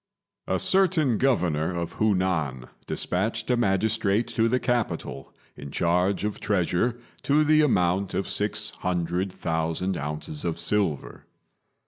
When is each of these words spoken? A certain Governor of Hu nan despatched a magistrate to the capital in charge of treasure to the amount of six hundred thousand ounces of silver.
A 0.47 0.57
certain 0.57 1.19
Governor 1.19 1.75
of 1.75 1.91
Hu 1.91 2.15
nan 2.15 2.67
despatched 2.87 3.51
a 3.51 3.55
magistrate 3.55 4.25
to 4.29 4.49
the 4.49 4.59
capital 4.59 5.31
in 5.55 5.69
charge 5.69 6.23
of 6.23 6.39
treasure 6.39 6.99
to 7.21 7.43
the 7.43 7.61
amount 7.61 8.15
of 8.15 8.27
six 8.27 8.71
hundred 8.71 9.31
thousand 9.31 9.97
ounces 9.97 10.43
of 10.43 10.57
silver. 10.59 11.27